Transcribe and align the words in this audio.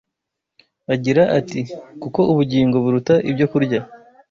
agira 0.93 1.23
ati: 1.39 1.61
“Kuko 2.01 2.19
ubugingo 2.31 2.75
buruta 2.83 3.15
ibyokurya 3.29 3.79